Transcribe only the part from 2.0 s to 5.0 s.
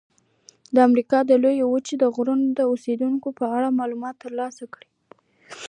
غرونو او سیندونو په اړه معلومات ترلاسه کړئ.